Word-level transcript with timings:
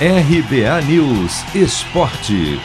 RBA 0.00 0.82
News 0.88 1.44
Esporte. 1.54 2.58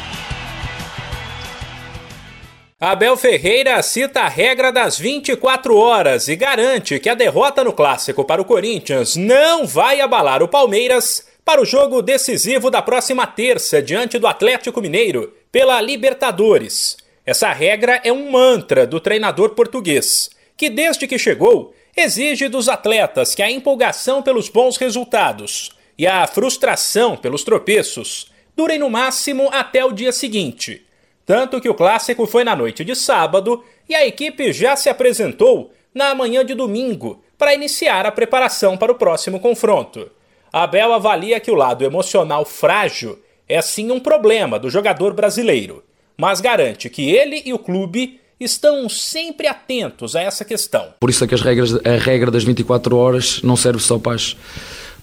Abel 2.82 3.16
Ferreira 3.16 3.80
cita 3.84 4.22
a 4.22 4.28
regra 4.28 4.72
das 4.72 4.98
24 4.98 5.78
horas 5.78 6.28
e 6.28 6.36
garante 6.36 7.00
que 7.00 7.08
a 7.08 7.14
derrota 7.14 7.64
no 7.64 7.72
clássico 7.72 8.26
para 8.26 8.42
o 8.42 8.46
Corinthians 8.46 9.16
não 9.16 9.68
vai 9.68 10.02
abalar 10.02 10.42
o 10.42 10.48
Palmeiras 10.48 11.28
para 11.46 11.62
o 11.62 11.66
jogo 11.66 12.02
decisivo 12.02 12.72
da 12.72 12.82
próxima 12.82 13.28
terça 13.28 13.80
diante 13.80 14.18
do 14.18 14.26
Atlético 14.26 14.82
Mineiro 14.82 15.32
pela 15.52 15.80
Libertadores. 15.82 16.98
Essa 17.24 17.54
regra 17.54 18.02
é 18.04 18.12
um 18.12 18.32
mantra 18.32 18.88
do 18.88 19.00
treinador 19.00 19.52
português, 19.52 20.32
que 20.58 20.68
desde 20.68 21.06
que 21.06 21.20
chegou 21.20 21.76
exige 21.96 22.48
dos 22.48 22.68
atletas 22.68 23.36
que 23.36 23.44
a 23.44 23.52
empolgação 23.52 24.24
pelos 24.24 24.50
bons 24.50 24.78
resultados 24.78 25.78
e 26.00 26.08
a 26.08 26.26
frustração 26.26 27.18
pelos 27.18 27.44
tropeços 27.44 28.32
durem 28.56 28.80
no 28.80 28.90
máximo 28.90 29.50
até 29.52 29.84
o 29.84 29.92
dia 29.92 30.14
seguinte. 30.14 30.86
Tanto 31.26 31.60
que 31.60 31.68
o 31.68 31.74
clássico 31.74 32.26
foi 32.26 32.46
na 32.46 32.56
noite 32.56 32.86
de 32.86 32.96
sábado 32.96 33.62
e 33.88 33.94
a 33.94 34.08
equipe 34.08 34.54
já 34.54 34.78
se 34.78 34.88
apresentou 34.88 35.74
na 35.94 36.16
manhã 36.16 36.46
de 36.46 36.56
domingo 36.56 37.22
para 37.38 37.54
iniciar 37.54 38.06
a 38.06 38.12
preparação 38.14 38.78
para 38.78 38.94
o 38.94 38.96
próximo 38.96 39.42
confronto. 39.42 40.10
Abel 40.54 40.94
avalia 40.94 41.40
que 41.40 41.52
o 41.52 41.56
lado 41.56 41.84
emocional 41.84 42.46
frágil 42.46 43.20
é 43.48 43.62
sim 43.62 43.92
um 43.92 44.00
problema 44.00 44.58
do 44.58 44.70
jogador 44.70 45.14
brasileiro, 45.14 45.84
mas 46.18 46.40
garante 46.40 46.90
que 46.90 47.12
ele 47.12 47.44
e 47.46 47.52
o 47.52 47.60
clube 47.60 48.22
estão 48.40 48.88
sempre 48.88 49.48
atentos 49.48 50.16
a 50.16 50.22
essa 50.22 50.46
questão. 50.46 50.94
Por 51.00 51.10
isso 51.10 51.26
é 51.26 51.28
que 51.28 51.36
as 51.36 51.42
regras, 51.42 51.74
a 51.76 51.98
regra 51.98 52.32
das 52.32 52.46
24 52.46 52.96
horas 52.96 53.42
não 53.44 53.58
serve 53.58 53.82
só 53.82 54.00
para 54.00 54.16
as 54.16 54.38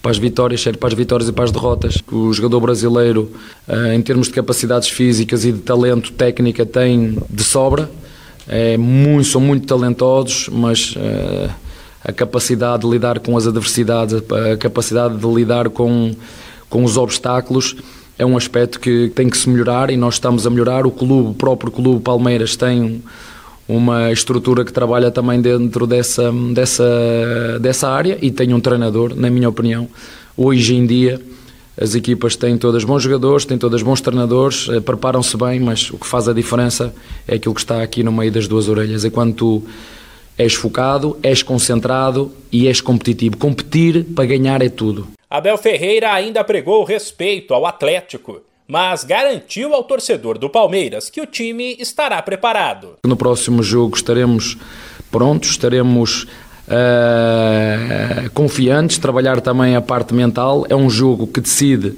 para 0.01 0.11
as 0.11 0.17
vitórias, 0.17 0.61
serve 0.61 0.77
para 0.77 0.89
as 0.89 0.93
vitórias 0.93 1.29
e 1.29 1.31
para 1.31 1.43
as 1.43 1.51
derrotas. 1.51 1.97
O 2.11 2.31
jogador 2.33 2.59
brasileiro, 2.59 3.31
eh, 3.67 3.95
em 3.95 4.01
termos 4.01 4.27
de 4.27 4.33
capacidades 4.33 4.89
físicas 4.89 5.45
e 5.45 5.51
de 5.51 5.59
talento 5.59 6.11
técnica, 6.11 6.65
tem 6.65 7.17
de 7.29 7.43
sobra. 7.43 7.89
É 8.47 8.77
muito, 8.77 9.27
são 9.27 9.41
muito 9.41 9.67
talentosos, 9.67 10.47
mas 10.49 10.95
uh, 10.95 11.49
a 12.01 12.13
capacidade 12.13 12.83
de 12.83 12.89
lidar 12.89 13.19
com 13.19 13.35
as 13.35 13.45
adversidades, 13.45 14.15
a 14.53 14.55
capacidade 14.55 15.17
de 15.17 15.27
lidar 15.27 15.69
com, 15.69 16.15
com 16.69 16.85
os 16.85 16.95
obstáculos 16.95 17.75
é 18.17 18.25
um 18.25 18.35
aspecto 18.35 18.79
que 18.79 19.11
tem 19.13 19.29
que 19.29 19.37
se 19.37 19.47
melhorar 19.49 19.91
e 19.91 19.97
nós 19.97 20.15
estamos 20.15 20.47
a 20.47 20.49
melhorar. 20.49 20.87
O 20.87 20.91
clube, 20.91 21.29
o 21.29 21.33
próprio 21.33 21.71
clube 21.71 22.01
Palmeiras 22.01 22.55
tem 22.55 23.03
uma 23.67 24.11
estrutura 24.11 24.63
que 24.63 24.71
trabalha 24.71 25.11
também 25.11 25.41
dentro 25.41 25.85
dessa, 25.85 26.31
dessa, 26.53 27.59
dessa 27.59 27.89
área 27.89 28.17
e 28.21 28.31
tem 28.31 28.53
um 28.53 28.59
treinador, 28.59 29.13
na 29.15 29.29
minha 29.29 29.49
opinião. 29.49 29.89
Hoje 30.37 30.75
em 30.75 30.85
dia, 30.85 31.19
as 31.79 31.93
equipas 31.93 32.35
têm 32.35 32.57
todas 32.57 32.83
bons 32.83 33.03
jogadores, 33.03 33.45
têm 33.45 33.57
todas 33.57 33.83
bons 33.83 34.01
treinadores, 34.01 34.67
eh, 34.69 34.79
preparam-se 34.79 35.35
bem, 35.35 35.59
mas 35.59 35.91
o 35.91 35.97
que 35.97 36.07
faz 36.07 36.27
a 36.27 36.33
diferença 36.33 36.93
é 37.27 37.35
aquilo 37.35 37.53
que 37.53 37.61
está 37.61 37.83
aqui 37.83 38.03
no 38.03 38.11
meio 38.11 38.31
das 38.31 38.47
duas 38.47 38.69
orelhas. 38.69 39.03
É 39.03 39.09
quando 39.09 39.33
tu 39.33 39.63
és 40.37 40.53
focado, 40.53 41.17
és 41.21 41.43
concentrado 41.43 42.31
e 42.51 42.67
és 42.67 42.79
competitivo. 42.79 43.37
Competir 43.37 44.05
para 44.15 44.25
ganhar 44.25 44.61
é 44.61 44.69
tudo. 44.69 45.07
Abel 45.29 45.57
Ferreira 45.57 46.13
ainda 46.13 46.43
pregou 46.43 46.83
respeito 46.83 47.53
ao 47.53 47.65
Atlético 47.65 48.41
mas 48.67 49.03
garantiu 49.03 49.73
ao 49.73 49.83
torcedor 49.83 50.37
do 50.37 50.49
Palmeiras 50.49 51.09
que 51.09 51.21
o 51.21 51.25
time 51.25 51.75
estará 51.79 52.21
preparado. 52.21 52.95
No 53.05 53.15
próximo 53.15 53.63
jogo 53.63 53.95
estaremos 53.95 54.57
prontos, 55.09 55.51
estaremos 55.51 56.27
uh, 56.67 58.29
confiantes, 58.33 58.97
trabalhar 58.97 59.39
também 59.39 59.75
a 59.75 59.81
parte 59.81 60.13
mental. 60.13 60.65
É 60.69 60.75
um 60.75 60.89
jogo 60.89 61.25
que 61.27 61.39
decide 61.39 61.95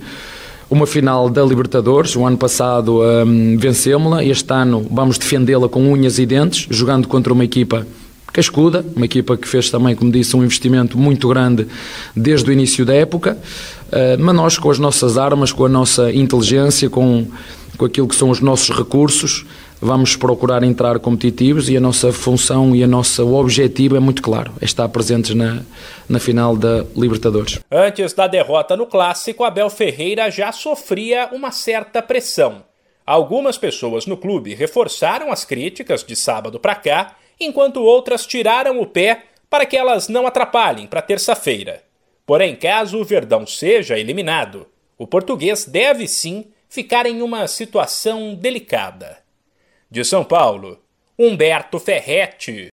uma 0.69 0.85
final 0.85 1.29
da 1.29 1.43
Libertadores. 1.43 2.15
O 2.15 2.25
ano 2.25 2.37
passado 2.37 3.01
um, 3.01 3.57
vencemos-la, 3.57 4.23
este 4.23 4.53
ano 4.53 4.85
vamos 4.89 5.17
defendê-la 5.17 5.67
com 5.67 5.91
unhas 5.91 6.19
e 6.19 6.25
dentes, 6.25 6.67
jogando 6.69 7.07
contra 7.07 7.33
uma 7.33 7.43
equipa 7.43 7.85
cascuda, 8.31 8.85
uma 8.95 9.05
equipa 9.05 9.35
que 9.37 9.47
fez 9.47 9.69
também, 9.69 9.95
como 9.95 10.11
disse, 10.11 10.35
um 10.35 10.43
investimento 10.43 10.97
muito 10.97 11.27
grande 11.27 11.67
desde 12.15 12.49
o 12.49 12.53
início 12.53 12.85
da 12.85 12.93
época, 12.93 13.37
eh, 13.91 14.17
mas 14.17 14.35
nós 14.35 14.57
com 14.57 14.69
as 14.69 14.79
nossas 14.79 15.17
armas, 15.17 15.51
com 15.51 15.65
a 15.65 15.69
nossa 15.69 16.11
inteligência, 16.11 16.89
com, 16.89 17.27
com 17.77 17.85
aquilo 17.85 18.07
que 18.07 18.15
são 18.15 18.29
os 18.29 18.39
nossos 18.39 18.75
recursos, 18.75 19.45
vamos 19.81 20.15
procurar 20.15 20.63
entrar 20.63 20.99
competitivos 20.99 21.69
e 21.69 21.77
a 21.77 21.79
nossa 21.79 22.11
função 22.11 22.75
e 22.75 22.83
a 22.83 22.87
nossa, 22.87 23.23
o 23.23 23.35
objetivo 23.35 23.95
é 23.95 23.99
muito 23.99 24.21
claro, 24.21 24.51
é 24.61 24.65
estar 24.65 24.87
presentes 24.89 25.33
na, 25.33 25.61
na 26.07 26.19
final 26.19 26.55
da 26.55 26.85
Libertadores. 26.95 27.59
Antes 27.71 28.13
da 28.13 28.27
derrota 28.27 28.75
no 28.75 28.85
Clássico, 28.85 29.43
Abel 29.43 29.69
Ferreira 29.69 30.29
já 30.29 30.51
sofria 30.51 31.29
uma 31.31 31.51
certa 31.51 32.01
pressão. 32.01 32.69
Algumas 33.09 33.57
pessoas 33.57 34.05
no 34.05 34.15
clube 34.15 34.53
reforçaram 34.53 35.31
as 35.31 35.43
críticas 35.43 36.03
de 36.03 36.15
sábado 36.15 36.59
para 36.59 36.75
cá 36.75 37.15
enquanto 37.39 37.81
outras 37.81 38.23
tiraram 38.23 38.79
o 38.79 38.85
pé 38.85 39.23
para 39.49 39.65
que 39.65 39.75
elas 39.75 40.07
não 40.07 40.27
atrapalhem 40.27 40.85
para 40.85 41.01
terça-feira. 41.01 41.81
Porém, 42.23 42.55
caso 42.55 42.99
o 42.99 43.03
Verdão 43.03 43.47
seja 43.47 43.97
eliminado, 43.97 44.67
o 44.95 45.07
português 45.07 45.65
deve 45.65 46.07
sim 46.07 46.51
ficar 46.69 47.07
em 47.07 47.23
uma 47.23 47.47
situação 47.47 48.35
delicada. 48.35 49.17
De 49.89 50.05
São 50.05 50.23
Paulo, 50.23 50.79
Humberto 51.17 51.79
Ferretti. 51.79 52.67